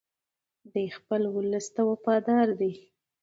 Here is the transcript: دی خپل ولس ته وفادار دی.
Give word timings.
دی 0.73 0.85
خپل 0.97 1.21
ولس 1.35 1.65
ته 1.75 1.81
وفادار 1.89 2.47
دی. 2.59 2.71